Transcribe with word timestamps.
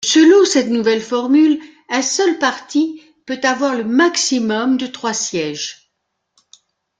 Selon 0.03 0.45
cette 0.45 0.69
nouvelle 0.69 0.99
formule, 1.03 1.59
un 1.87 2.01
seul 2.01 2.39
parti 2.39 3.03
peut 3.27 3.39
avoir 3.43 3.75
le 3.75 3.83
maximum 3.83 4.77
de 4.77 4.87
trois 4.87 5.13
sièges. 5.13 5.93